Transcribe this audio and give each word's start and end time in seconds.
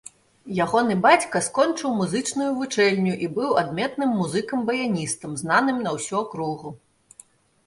Ягоны 0.63 0.95
бацька 1.05 1.41
скончыў 1.47 1.91
музычную 1.99 2.47
вучэльню 2.61 3.13
і 3.27 3.29
быў 3.35 3.49
адметным 3.63 4.09
музыкам-баяністам, 4.23 5.37
знаным 5.45 5.77
на 5.87 5.95
ўсю 6.01 6.15
акругу. 6.25 6.69